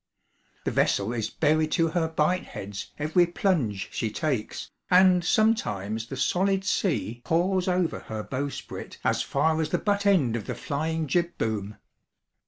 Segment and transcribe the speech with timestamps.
[0.63, 6.17] The vessel is buried to her bight heads every plunge she takes, and sometimes the
[6.17, 11.05] solid sea pours over her bowsprit as far as the but end of the flying
[11.05, 11.77] jib boom.